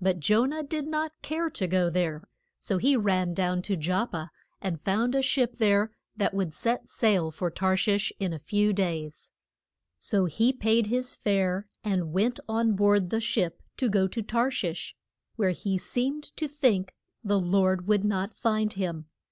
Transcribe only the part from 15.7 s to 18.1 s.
seemed to think the Lord would